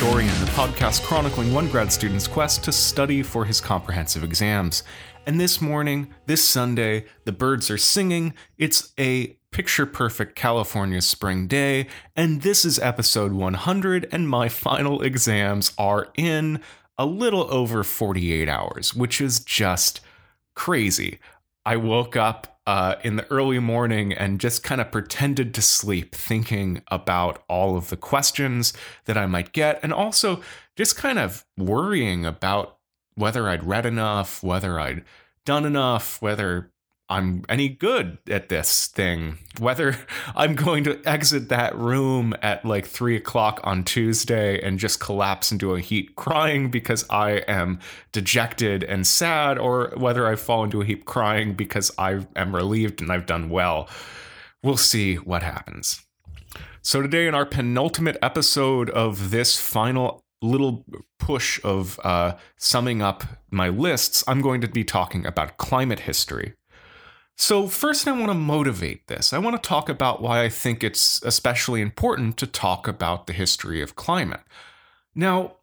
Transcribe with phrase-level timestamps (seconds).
[0.00, 4.82] Historian, the podcast chronicling one grad student's quest to study for his comprehensive exams.
[5.26, 8.32] And this morning, this Sunday, the birds are singing.
[8.56, 11.86] It's a picture perfect California spring day,
[12.16, 16.62] and this is episode 100, and my final exams are in
[16.96, 20.00] a little over 48 hours, which is just
[20.54, 21.18] crazy.
[21.66, 26.14] I woke up uh, in the early morning and just kind of pretended to sleep,
[26.14, 28.72] thinking about all of the questions
[29.06, 30.40] that I might get, and also
[30.76, 32.78] just kind of worrying about
[33.16, 35.02] whether I'd read enough, whether I'd
[35.44, 36.70] done enough, whether
[37.10, 39.38] I'm any good at this thing.
[39.58, 39.98] Whether
[40.36, 45.50] I'm going to exit that room at like three o'clock on Tuesday and just collapse
[45.50, 47.80] into a heap crying because I am
[48.12, 53.02] dejected and sad, or whether I fall into a heap crying because I am relieved
[53.02, 53.88] and I've done well.
[54.62, 56.02] We'll see what happens.
[56.82, 60.86] So, today, in our penultimate episode of this final little
[61.18, 66.54] push of uh, summing up my lists, I'm going to be talking about climate history.
[67.40, 69.32] So, first, I want to motivate this.
[69.32, 73.32] I want to talk about why I think it's especially important to talk about the
[73.32, 74.42] history of climate.
[75.14, 75.56] Now,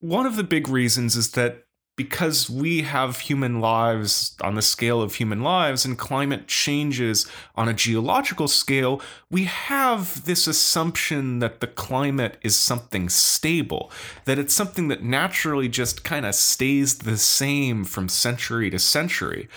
[0.00, 1.64] one of the big reasons is that
[1.96, 7.66] because we have human lives on the scale of human lives and climate changes on
[7.66, 9.00] a geological scale,
[9.30, 13.90] we have this assumption that the climate is something stable,
[14.26, 19.48] that it's something that naturally just kind of stays the same from century to century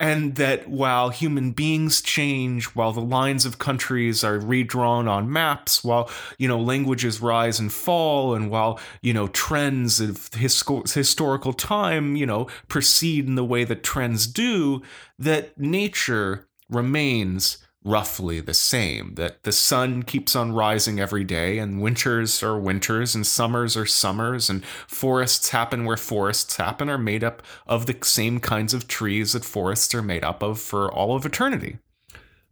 [0.00, 5.84] and that while human beings change while the lines of countries are redrawn on maps
[5.84, 11.52] while you know languages rise and fall and while you know trends of hisco- historical
[11.52, 14.82] time you know proceed in the way that trends do
[15.18, 21.80] that nature remains roughly the same that the sun keeps on rising every day and
[21.80, 27.24] winters are winters and summers are summers and forests happen where forests happen are made
[27.24, 31.16] up of the same kinds of trees that forests are made up of for all
[31.16, 31.78] of eternity.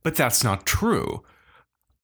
[0.03, 1.23] But that's not true.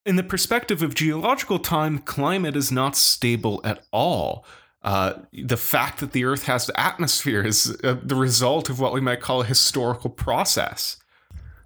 [0.05, 4.45] In the perspective of geological time climate is not stable at all.
[4.83, 9.01] Uh, the fact that the earth has atmosphere is uh, the result of what we
[9.01, 10.99] might call a historical process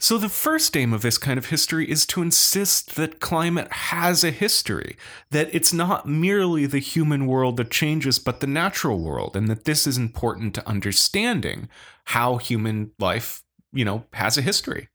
[0.00, 4.22] so, the first aim of this kind of history is to insist that climate has
[4.22, 4.96] a history,
[5.32, 9.64] that it's not merely the human world that changes, but the natural world, and that
[9.64, 11.68] this is important to understanding
[12.04, 13.42] how human life,
[13.72, 14.88] you know, has a history.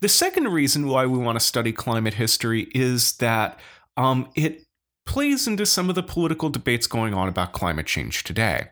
[0.00, 3.60] The second reason why we want to study climate history is that
[3.98, 4.64] um, it
[5.04, 8.70] plays into some of the political debates going on about climate change today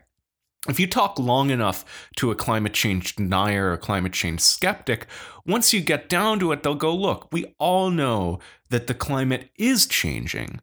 [0.69, 5.07] if you talk long enough to a climate change denier or a climate change skeptic,
[5.45, 8.39] once you get down to it, they'll go, look, we all know
[8.69, 10.61] that the climate is changing.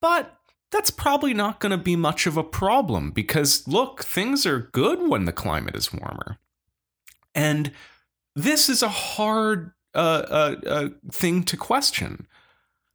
[0.00, 0.38] But
[0.70, 5.08] that's probably not going to be much of a problem because, look, things are good
[5.08, 6.38] when the climate is warmer.
[7.34, 7.72] And
[8.36, 12.26] this is a hard uh, uh, uh, thing to question.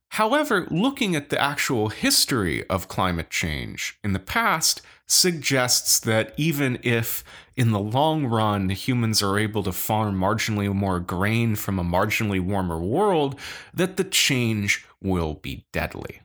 [0.10, 6.80] However, looking at the actual history of climate change in the past, suggests that even
[6.84, 7.24] if
[7.56, 12.40] in the long run humans are able to farm marginally more grain from a marginally
[12.40, 13.40] warmer world,
[13.74, 16.22] that the change will be deadly.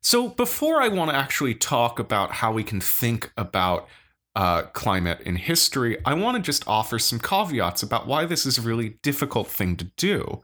[0.00, 3.88] So, before I want to actually talk about how we can think about
[4.34, 8.58] uh, climate in history, I want to just offer some caveats about why this is
[8.58, 10.42] a really difficult thing to do.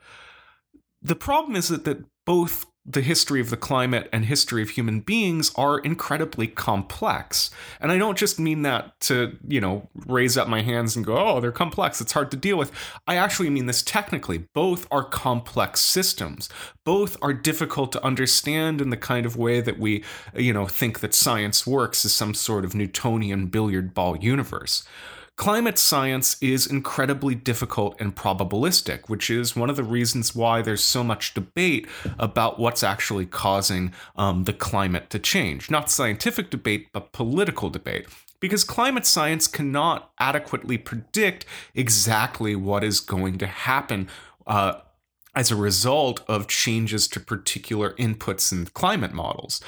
[1.00, 5.00] The problem is that, that both the history of the climate and history of human
[5.00, 7.50] beings are incredibly complex.
[7.80, 11.16] And I don't just mean that to, you know, raise up my hands and go,
[11.16, 12.70] oh, they're complex, it's hard to deal with.
[13.06, 14.38] I actually mean this technically.
[14.38, 16.50] Both are complex systems.
[16.84, 20.04] Both are difficult to understand in the kind of way that we,
[20.34, 24.84] you know, think that science works as some sort of Newtonian billiard ball universe.
[25.36, 30.82] Climate science is incredibly difficult and probabilistic, which is one of the reasons why there's
[30.82, 31.88] so much debate
[32.20, 35.68] about what's actually causing um, the climate to change.
[35.68, 38.06] Not scientific debate, but political debate.
[38.38, 44.08] Because climate science cannot adequately predict exactly what is going to happen
[44.46, 44.74] uh,
[45.34, 49.60] as a result of changes to particular inputs in climate models.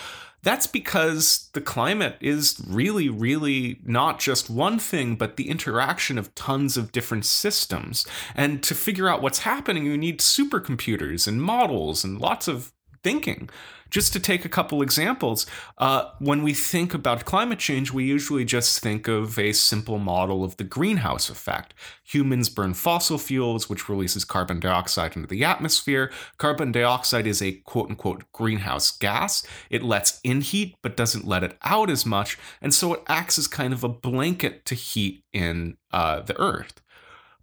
[0.46, 6.32] That's because the climate is really, really not just one thing, but the interaction of
[6.36, 8.06] tons of different systems.
[8.32, 12.70] And to figure out what's happening, you need supercomputers and models and lots of
[13.02, 13.50] thinking.
[13.90, 15.46] Just to take a couple examples,
[15.78, 20.44] uh, when we think about climate change, we usually just think of a simple model
[20.44, 21.72] of the greenhouse effect.
[22.04, 26.10] Humans burn fossil fuels, which releases carbon dioxide into the atmosphere.
[26.38, 29.46] Carbon dioxide is a quote unquote greenhouse gas.
[29.70, 32.38] It lets in heat, but doesn't let it out as much.
[32.60, 36.80] And so it acts as kind of a blanket to heat in uh, the earth.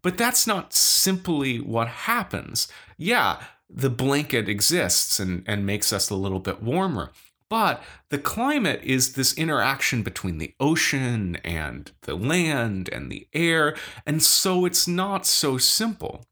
[0.01, 2.67] But that's not simply what happens.
[2.97, 3.41] Yeah,
[3.73, 7.11] the blanket exists and, and makes us a little bit warmer.
[7.49, 13.75] But the climate is this interaction between the ocean and the land and the air,
[14.05, 16.25] and so it's not so simple.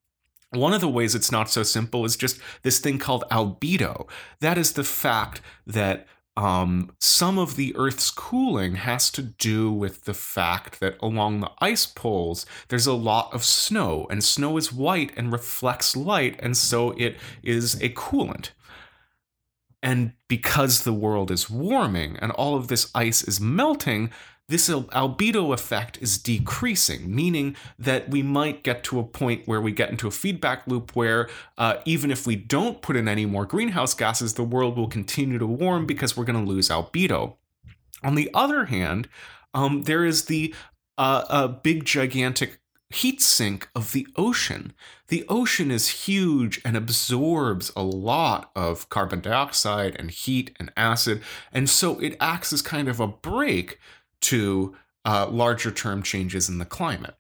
[0.52, 4.08] One of the ways it's not so simple is just this thing called albedo.
[4.40, 6.08] That is the fact that
[6.38, 11.52] um, some of the Earth's cooling has to do with the fact that along the
[11.60, 16.56] ice poles, there's a lot of snow, and snow is white and reflects light, and
[16.56, 18.52] so it is a coolant.
[19.84, 24.12] And because the world is warming and all of this ice is melting,
[24.52, 29.72] this albedo effect is decreasing, meaning that we might get to a point where we
[29.72, 33.46] get into a feedback loop where uh, even if we don't put in any more
[33.46, 37.36] greenhouse gases, the world will continue to warm because we're going to lose albedo.
[38.04, 39.08] On the other hand,
[39.54, 40.54] um, there is the
[40.98, 42.60] uh, big, gigantic
[42.90, 44.74] heat sink of the ocean.
[45.08, 51.22] The ocean is huge and absorbs a lot of carbon dioxide and heat and acid,
[51.54, 53.80] and so it acts as kind of a brake
[54.22, 54.76] to
[55.06, 57.16] uh, larger term changes in the climate.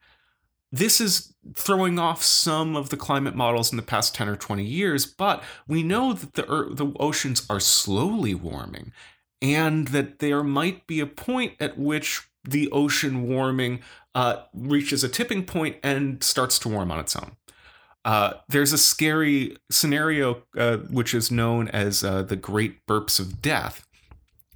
[0.71, 4.63] This is throwing off some of the climate models in the past 10 or 20
[4.63, 8.94] years, but we know that the, the oceans are slowly warming
[9.42, 13.81] and that there might be a point at which the ocean warming
[14.15, 17.36] uh, reaches a tipping point and starts to warm on its own.
[18.04, 23.42] Uh, there's a scary scenario uh, which is known as uh, the Great Burps of
[23.42, 23.86] Death.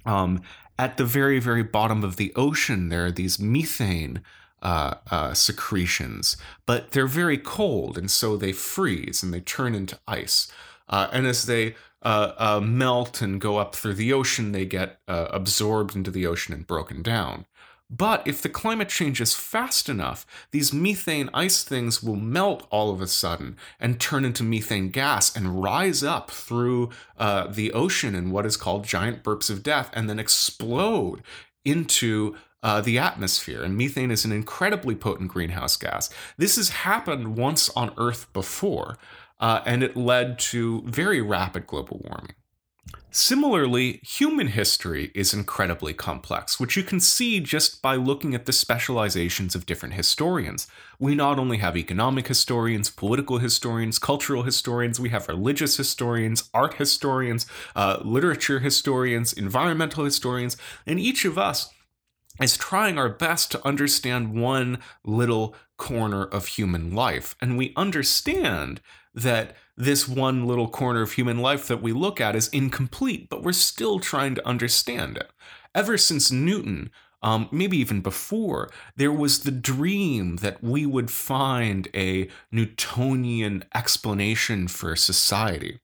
[0.04, 0.42] Um,
[0.78, 4.22] at the very, very bottom of the ocean, there are these methane
[4.62, 6.36] uh, uh, secretions,
[6.66, 10.50] but they're very cold, and so they freeze and they turn into ice.
[10.88, 15.00] Uh, and as they uh, uh, melt and go up through the ocean, they get
[15.08, 17.46] uh, absorbed into the ocean and broken down.
[17.88, 23.00] But if the climate changes fast enough, these methane ice things will melt all of
[23.00, 28.32] a sudden and turn into methane gas and rise up through uh, the ocean in
[28.32, 31.22] what is called giant burps of death and then explode
[31.64, 33.62] into uh, the atmosphere.
[33.62, 36.10] And methane is an incredibly potent greenhouse gas.
[36.36, 38.98] This has happened once on Earth before,
[39.38, 42.34] uh, and it led to very rapid global warming.
[43.10, 48.52] Similarly, human history is incredibly complex, which you can see just by looking at the
[48.52, 50.66] specializations of different historians.
[50.98, 56.74] We not only have economic historians, political historians, cultural historians, we have religious historians, art
[56.74, 61.70] historians, uh, literature historians, environmental historians, and each of us
[62.42, 67.34] is trying our best to understand one little corner of human life.
[67.40, 68.82] And we understand
[69.14, 73.42] that this one little corner of human life that we look at is incomplete, but
[73.42, 75.30] we're still trying to understand it.
[75.74, 76.90] Ever since Newton,
[77.22, 84.68] um, maybe even before, there was the dream that we would find a Newtonian explanation
[84.68, 85.80] for society.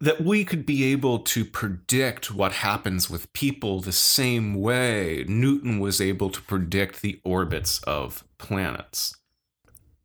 [0.00, 5.78] That we could be able to predict what happens with people the same way Newton
[5.78, 9.19] was able to predict the orbits of planets.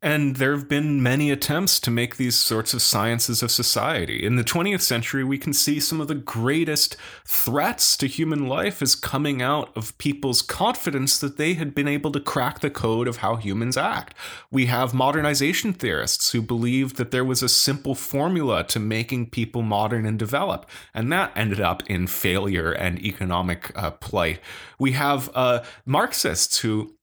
[0.05, 4.23] And there have been many attempts to make these sorts of sciences of society.
[4.23, 6.95] In the 20th century, we can see some of the greatest
[7.25, 12.11] threats to human life is coming out of people's confidence that they had been able
[12.11, 14.13] to crack the code of how humans act.
[14.51, 19.63] We have modernization theorists who believed that there was a simple formula to making people
[19.63, 24.39] modern and develop, and that ended up in failure and economic uh, plight.
[24.77, 26.94] We have uh, Marxists who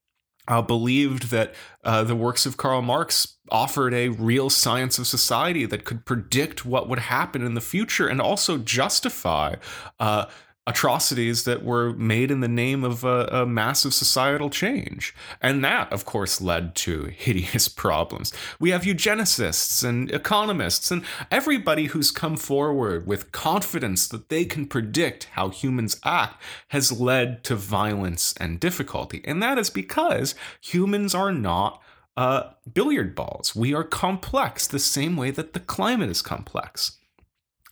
[0.49, 5.67] uh, believed that uh, the works of Karl Marx offered a real science of society
[5.67, 9.55] that could predict what would happen in the future and also justify
[10.01, 10.27] uh,
[10.65, 15.13] atrocities that were made in the name of a, a, massive societal change.
[15.41, 18.33] And that, of course, led to hideous problems.
[18.61, 24.67] We have eugenicists and economists and everybody who's come forward with confidence that they can
[24.67, 29.21] predict how humans act has led to violence and difficulty.
[29.25, 31.83] And that is because humans are not
[32.17, 33.57] uh, billiard balls.
[33.57, 36.99] We are complex the same way that the climate is complex.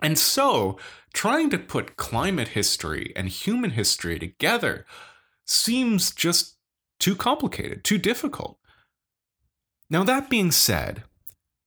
[0.03, 0.79] And so,
[1.13, 4.87] trying to put climate history and human history together
[5.45, 6.57] seems just
[6.99, 8.59] too complicated, too difficult.
[9.89, 11.03] Now, that being said,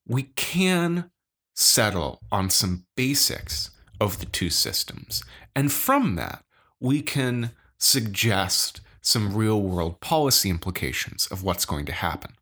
[0.08, 1.12] we can
[1.54, 5.24] settle on some basics of the two systems.
[5.56, 6.44] And from that,
[6.80, 12.34] we can suggest some real world policy implications of what's going to happen.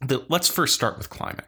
[0.00, 1.46] The, let's first start with climate.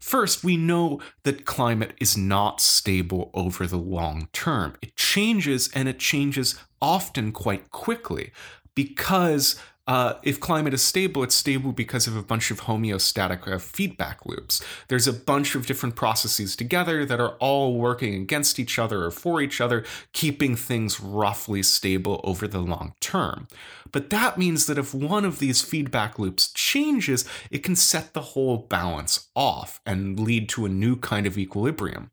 [0.00, 4.76] First, we know that climate is not stable over the long term.
[4.80, 8.32] It changes and it changes often quite quickly
[8.74, 9.56] because
[9.90, 14.24] uh, if climate is stable, it's stable because of a bunch of homeostatic uh, feedback
[14.24, 14.62] loops.
[14.86, 19.10] There's a bunch of different processes together that are all working against each other or
[19.10, 23.48] for each other, keeping things roughly stable over the long term.
[23.90, 28.20] But that means that if one of these feedback loops changes, it can set the
[28.20, 32.12] whole balance off and lead to a new kind of equilibrium.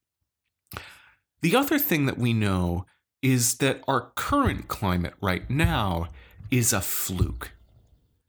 [1.44, 2.88] The other thing that we know
[3.22, 6.08] is that our current climate right now
[6.50, 7.52] is a fluke.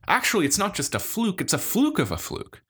[0.08, 2.62] Actually, it's not just a fluke, it's a fluke of a fluke.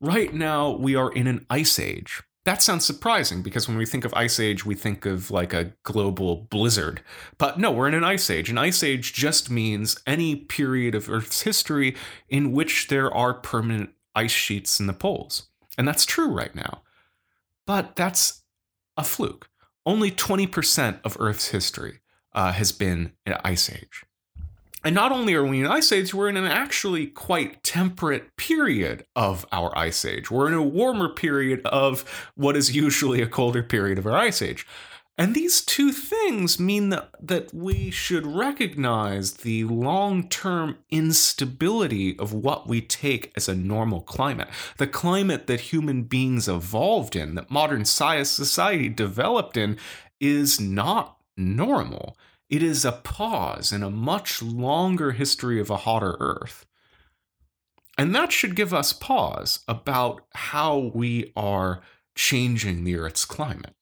[0.00, 2.22] Right now, we are in an ice age.
[2.44, 5.74] That sounds surprising because when we think of ice age, we think of like a
[5.82, 7.02] global blizzard.
[7.36, 8.48] But no, we're in an ice age.
[8.48, 11.94] An ice age just means any period of Earth's history
[12.30, 15.48] in which there are permanent ice sheets in the poles.
[15.76, 16.82] And that's true right now.
[17.66, 18.44] But that's
[18.96, 19.50] a fluke.
[19.84, 22.00] Only 20% of Earth's history
[22.32, 24.04] uh, has been an ice age.
[24.84, 28.36] And not only are we in an ice age, we're in an actually quite temperate
[28.36, 30.30] period of our ice age.
[30.30, 32.02] We're in a warmer period of
[32.36, 34.66] what is usually a colder period of our ice age.
[35.20, 42.32] And these two things mean that, that we should recognize the long term instability of
[42.32, 44.48] what we take as a normal climate.
[44.76, 49.76] The climate that human beings evolved in, that modern society developed in,
[50.20, 52.16] is not normal.
[52.50, 56.64] It is a pause in a much longer history of a hotter Earth.
[57.98, 61.82] And that should give us pause about how we are
[62.14, 63.74] changing the Earth's climate.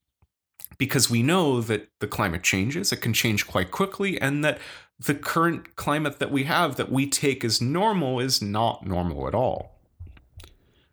[0.78, 4.58] Because we know that the climate changes, it can change quite quickly, and that
[4.99, 9.35] the current climate that we have that we take as normal is not normal at
[9.35, 9.80] all.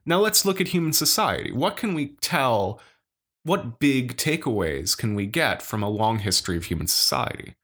[0.06, 1.52] Now let's look at human society.
[1.52, 2.80] What can we tell?
[3.44, 7.56] What big takeaways can we get from a long history of human society?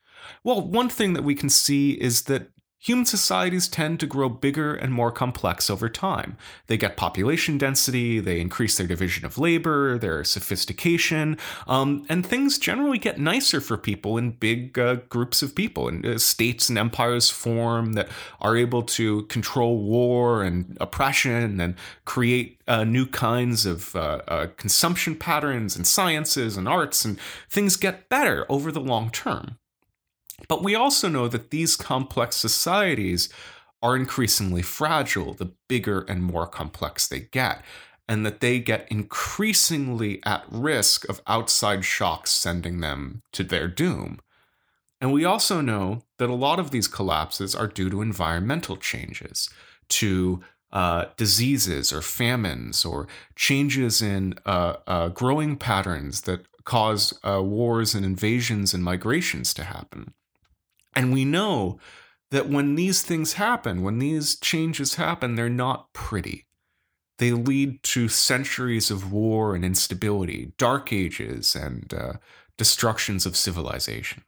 [0.44, 2.50] Well, one thing that we can see is that
[2.82, 6.38] human societies tend to grow bigger and more complex over time.
[6.68, 12.58] They get population density, they increase their division of labor, their sophistication, um, and things
[12.58, 15.90] generally get nicer for people in big uh, groups of people.
[15.90, 18.08] And uh, states and empires form that
[18.40, 24.48] are able to control war and oppression and create uh, new kinds of uh, uh,
[24.56, 27.20] consumption patterns and sciences and arts, and
[27.50, 29.58] things get better over the long term.
[30.48, 33.29] But we also know that these complex societies
[33.81, 37.63] are increasingly fragile the bigger and more complex they get,
[38.08, 44.19] and that they get increasingly at risk of outside shocks sending them to their doom.
[45.01, 49.50] And we also know that a lot of these collapses are due to environmental changes,
[49.89, 50.41] to
[50.72, 57.96] uh, diseases or famines, or changes in uh, uh, growing patterns that cause uh, wars
[57.96, 60.13] and invasions and migrations to happen.
[61.00, 61.79] And we know
[62.29, 66.46] that when these things happen, when these changes happen, they're not pretty.
[67.20, 72.13] They lead to centuries of war and instability, dark ages, and uh,
[72.58, 74.25] destructions of civilization.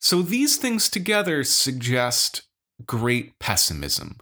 [0.00, 2.42] So these things together suggest
[2.86, 4.18] great pessimism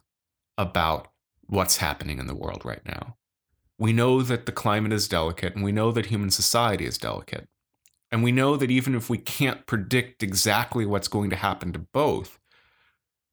[0.56, 1.08] about
[1.46, 3.18] what's happening in the world right now.
[3.78, 7.48] We know that the climate is delicate, and we know that human society is delicate.
[8.12, 11.78] And we know that even if we can't predict exactly what's going to happen to
[11.78, 12.38] both,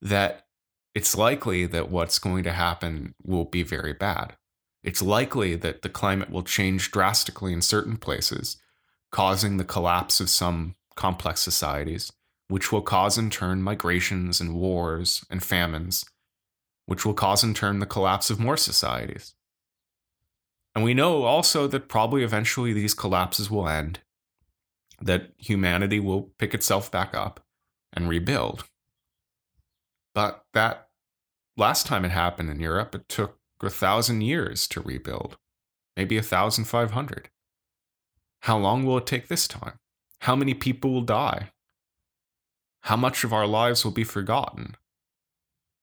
[0.02, 0.46] that
[0.94, 4.36] it's likely that what's going to happen will be very bad.
[4.84, 8.58] It's likely that the climate will change drastically in certain places,
[9.12, 12.12] causing the collapse of some complex societies,
[12.48, 16.06] which will cause in turn migrations and wars and famines,
[16.86, 19.34] which will cause in turn the collapse of more societies.
[20.74, 24.00] And we know also that probably eventually these collapses will end
[25.02, 27.46] that humanity will pick itself back up
[27.94, 28.66] and rebuild.
[30.14, 30.90] But that
[31.56, 35.38] last time it happened in Europe, it took a thousand years to rebuild,
[35.96, 37.30] maybe a thousand five hundred.
[38.42, 39.80] How long will it take this time?
[40.22, 41.52] How many people will die?
[42.82, 44.76] How much of our lives will be forgotten?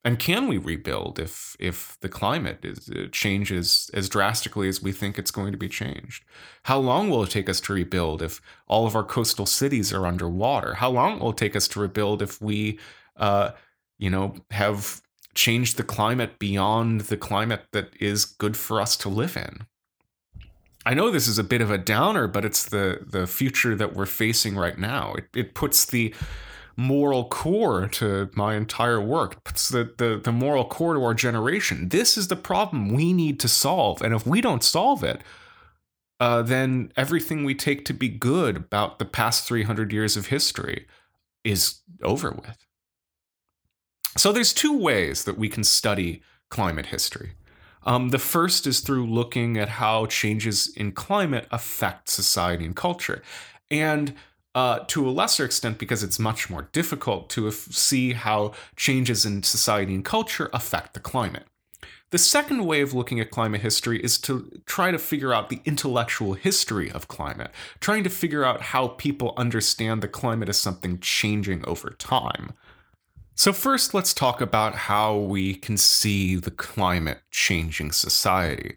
[0.05, 5.19] And can we rebuild if if the climate is changes as drastically as we think
[5.19, 6.25] it's going to be changed?
[6.65, 10.07] How long will it take us to rebuild if all of our coastal cities are
[10.07, 10.75] underwater?
[10.75, 12.79] How long will it take us to rebuild if we,
[13.17, 13.53] uh,
[13.99, 15.01] you know, have
[15.35, 19.67] changed the climate beyond the climate that is good for us to live in?
[20.87, 23.95] I know this is a bit of a downer, but it's the the future that
[23.95, 25.15] we're facing right now.
[25.15, 26.15] It, it puts the
[26.77, 29.37] moral core to my entire work.
[29.49, 31.89] It's the, the the moral core to our generation.
[31.89, 35.23] This is the problem we need to solve, and if we don't solve it,
[36.21, 40.87] uh, then everything we take to be good about the past 300 years of history
[41.43, 42.65] is over with.
[44.17, 47.33] So there's two ways that we can study climate history.
[47.83, 53.23] Um, the first is through looking at how changes in climate affect society and culture.
[53.71, 54.15] And
[54.55, 59.43] uh, to a lesser extent, because it's much more difficult to see how changes in
[59.43, 61.45] society and culture affect the climate.
[62.11, 65.61] The second way of looking at climate history is to try to figure out the
[65.65, 71.01] intellectual history of climate, trying to figure out how people understand the climate as something
[71.01, 72.53] changing over time.
[73.35, 78.77] So, first, let's talk about how we can see the climate changing society.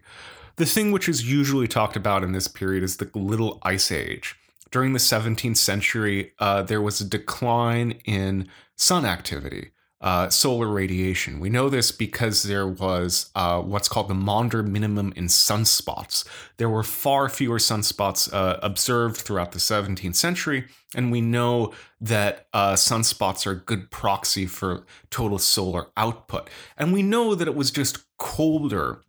[0.56, 4.34] The thing which is usually talked about in this period is the Little Ice Age.
[4.70, 11.40] During the 17th century, uh, there was a decline in sun activity uh, solar radiation.
[11.40, 16.24] We know this because there was uh, what's called the Maunder minimum in sunspots.
[16.56, 22.46] There were far fewer sunspots uh, observed throughout the 17th century, and we know that
[22.52, 26.48] uh, sunspots are a good proxy for total solar output.
[26.76, 29.02] And we know that it was just colder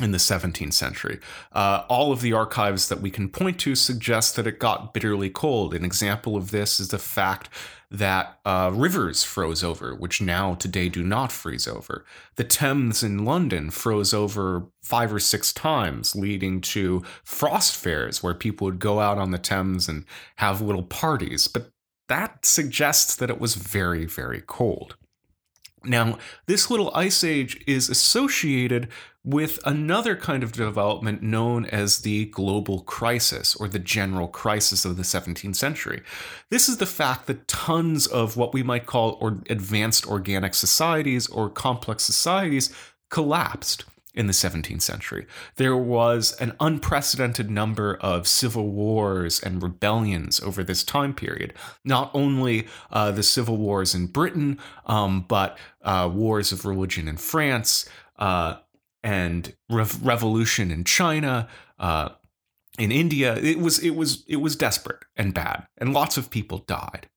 [0.00, 1.20] in the 17th century.
[1.52, 5.30] Uh, all of the archives that we can point to suggest that it got bitterly
[5.30, 5.72] cold.
[5.72, 7.48] An example of this is the fact
[7.92, 12.04] that uh, rivers froze over, which now today do not freeze over.
[12.34, 18.34] The Thames in London froze over five or six times, leading to frost fairs where
[18.34, 20.04] people would go out on the Thames and
[20.36, 21.46] have little parties.
[21.46, 21.70] But
[22.08, 24.96] that suggests that it was very, very cold.
[25.86, 28.88] Now, this little ice age is associated
[29.24, 34.98] with another kind of development known as the global crisis or the general crisis of
[34.98, 36.02] the 17th century.
[36.50, 39.18] This is the fact that tons of what we might call
[39.48, 42.74] advanced organic societies or complex societies
[43.08, 45.26] collapsed in the 17th century.
[45.56, 51.52] There was an unprecedented number of civil wars and rebellions over this time period.
[51.84, 57.16] Not only uh, the civil wars in Britain, um, but uh, wars of religion in
[57.16, 58.56] France, uh,
[59.02, 61.48] and rev- revolution in China,
[61.78, 62.10] uh,
[62.78, 63.36] in India.
[63.36, 67.08] It was it was it was desperate and bad, and lots of people died.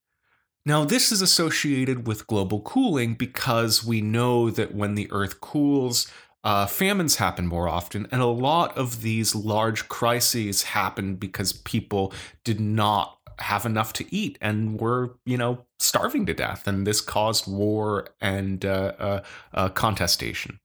[0.68, 6.12] Now, this is associated with global cooling because we know that when the Earth cools,
[6.48, 12.14] uh, famines happen more often, and a lot of these large crises happen because people
[12.46, 17.02] did not have enough to eat and were, you know, starving to death, and this
[17.02, 20.58] caused war and uh, uh, uh contestation.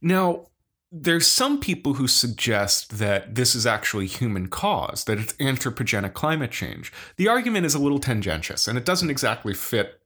[0.00, 0.46] Now,
[0.90, 6.52] there's some people who suggest that this is actually human caused, that it's anthropogenic climate
[6.52, 6.90] change.
[7.16, 9.99] The argument is a little tendentious and it doesn't exactly fit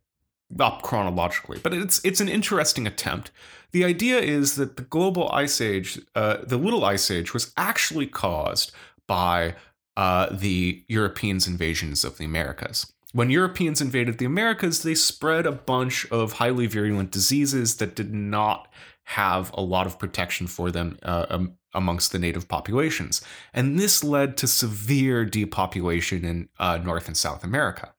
[0.61, 3.31] up chronologically, but it's it's an interesting attempt.
[3.73, 8.07] The idea is that the global ice age, uh, the little ice age, was actually
[8.07, 8.73] caused
[9.07, 9.57] by
[9.97, 12.93] uh, the Europeans' invasions of the Americas.
[13.13, 18.13] When Europeans invaded the Americas, they spread a bunch of highly virulent diseases that did
[18.13, 18.69] not
[19.05, 23.23] have a lot of protection for them uh, um, amongst the native populations.
[23.53, 27.94] And this led to severe depopulation in uh, North and South America.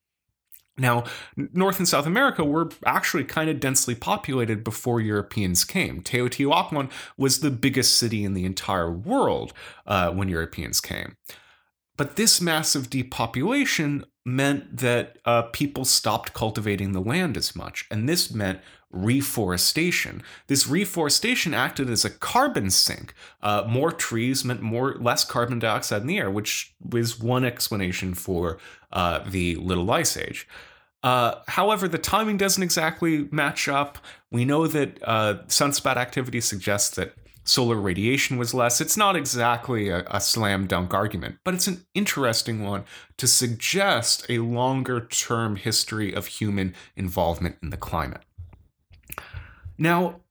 [0.78, 6.02] Now, North and South America were actually kind of densely populated before Europeans came.
[6.02, 9.54] Teotihuacan was the biggest city in the entire world
[9.88, 11.16] uh, when Europeans came.
[11.98, 17.86] But this massive depopulation meant that uh, people stopped cultivating the land as much.
[17.90, 18.60] And this meant
[18.96, 20.24] reforestation.
[20.48, 23.14] This reforestation acted as a carbon sink.
[23.44, 28.14] Uh, more trees meant more less carbon dioxide in the air, which was one explanation
[28.14, 28.58] for
[28.92, 30.48] uh, the Little Ice Age.
[31.04, 34.00] Uh, however, the timing doesn't exactly match up.
[34.32, 38.82] We know that uh, sunspot activity suggests that solar radiation was less.
[38.82, 42.86] It's not exactly a, a, slam dunk argument, but it's an interesting one
[43.18, 48.24] to suggest a longer term history of human involvement in the climate.
[49.78, 50.22] Now,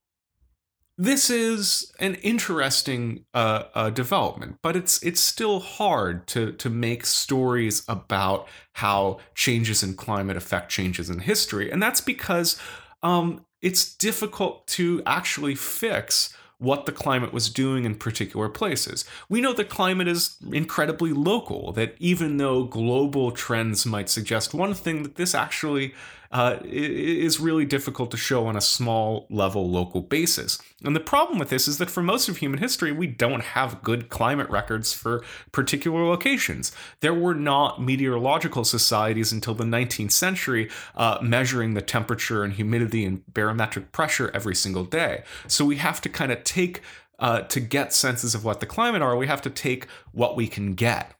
[0.97, 7.05] this is an interesting uh, uh, development, but it's it's still hard to to make
[7.05, 12.57] stories about how changes in climate affect changes in history, and that's because
[13.03, 19.03] um, it's difficult to actually fix what the climate was doing in particular places.
[19.27, 24.73] We know that climate is incredibly local, that even though global trends might suggest one
[24.73, 25.93] thing, that this actually
[26.35, 30.59] uh, is really difficult to show on a small level local basis.
[30.83, 33.81] And the problem with this is that for most of human history, we don't have
[33.81, 36.73] good climate records for particular locations.
[36.99, 43.05] There were not meteorological societies until the 19th century uh, measuring the temperature and humidity
[43.05, 45.23] and barometric pressure every single day.
[45.47, 46.81] So we have to kind of take
[47.17, 50.49] uh, to get senses of what the climate are, we have to take what we
[50.49, 51.13] can get.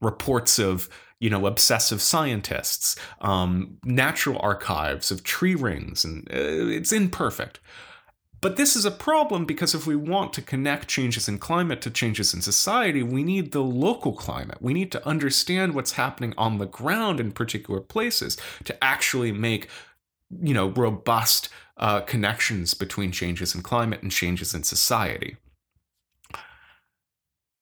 [0.00, 0.88] Reports of
[1.20, 7.60] you know obsessive scientists, um, natural archives of tree rings, and uh, it's imperfect.
[8.40, 11.90] But this is a problem because if we want to connect changes in climate to
[11.90, 14.58] changes in society, we need the local climate.
[14.60, 19.68] We need to understand what's happening on the ground in particular places to actually make,
[20.40, 25.36] you know, robust uh, connections between changes in climate and changes in society.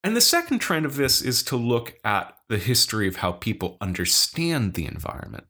[0.07, 3.77] And the second trend of this is to look at the history of how people
[3.81, 5.49] understand the environment.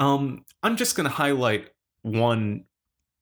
[0.00, 1.68] Um, I'm just going to highlight
[2.02, 2.64] one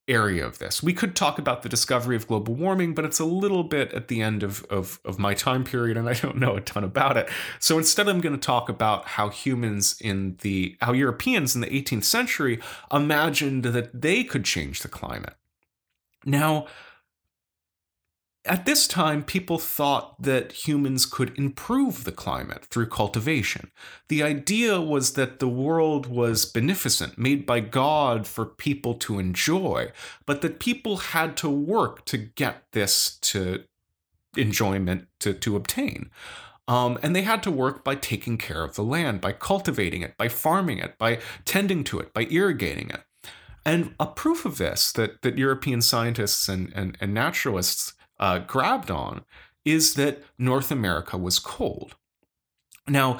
[0.08, 0.82] area of this.
[0.82, 4.08] We could talk about the discovery of global warming, but it's a little bit at
[4.08, 7.18] the end of, of, of my time period, and I don't know a ton about
[7.18, 7.28] it.
[7.60, 11.66] So instead, I'm going to talk about how humans in the, how Europeans in the
[11.66, 15.34] 18th century imagined that they could change the climate.
[16.24, 16.66] Now,
[18.46, 23.70] at this time, people thought that humans could improve the climate through cultivation.
[24.08, 29.90] The idea was that the world was beneficent, made by God for people to enjoy,
[30.24, 33.64] but that people had to work to get this to
[34.36, 36.10] enjoyment to, to obtain.
[36.68, 40.16] Um, and they had to work by taking care of the land, by cultivating it,
[40.16, 43.02] by farming it, by tending to it, by irrigating it.
[43.64, 48.90] And a proof of this that, that European scientists and, and, and naturalists uh, grabbed
[48.90, 49.24] on
[49.64, 51.96] is that North America was cold.
[52.88, 53.18] Now,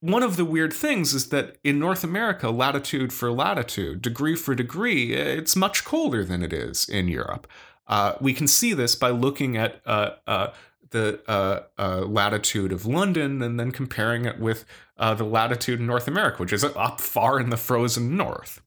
[0.00, 4.54] one of the weird things is that in North America, latitude for latitude, degree for
[4.54, 7.46] degree, it's much colder than it is in Europe.
[7.86, 10.48] Uh, we can see this by looking at uh, uh,
[10.90, 14.64] the uh, uh, latitude of London and then comparing it with
[14.96, 18.62] uh, the latitude in North America, which is up far in the frozen north.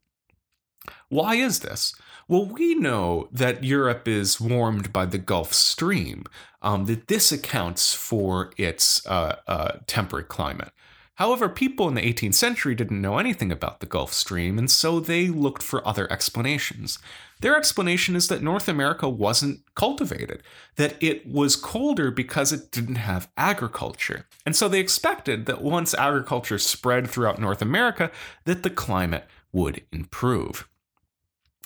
[1.10, 1.96] Why is this?
[2.28, 6.26] Well, we know that Europe is warmed by the Gulf Stream,
[6.60, 10.72] um, that this accounts for its uh, uh, temperate climate.
[11.16, 15.00] However, people in the 18th century didn't know anything about the Gulf Stream, and so
[15.00, 16.98] they looked for other explanations.
[17.42, 20.42] Their explanation is that North America wasn't cultivated,
[20.78, 24.26] that it was colder because it didn't have agriculture.
[24.48, 28.10] And so they expected that once agriculture spread throughout North America,
[28.46, 30.68] that the climate would improve.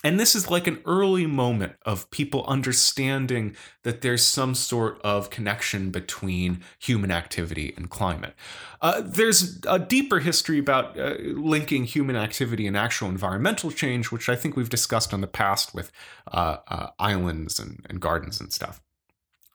[0.03, 5.29] And this is like an early moment of people understanding that there's some sort of
[5.29, 8.33] connection between human activity and climate.
[8.81, 14.29] Uh, there's a deeper history about uh, linking human activity and actual environmental change, which
[14.29, 15.91] I think we've discussed in the past with
[16.31, 18.81] uh, uh islands and, and gardens and stuff.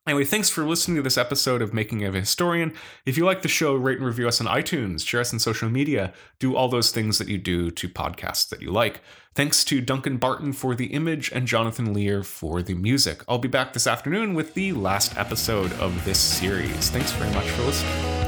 [0.06, 2.74] Anyway, thanks for listening to this episode of Making of a Historian.
[3.06, 5.70] If you like the show, rate and review us on iTunes, share us on social
[5.70, 9.00] media, do all those things that you do to podcasts that you like.
[9.34, 13.24] Thanks to Duncan Barton for the image and Jonathan Lear for the music.
[13.26, 16.90] I'll be back this afternoon with the last episode of this series.
[16.90, 18.23] Thanks very much for listening.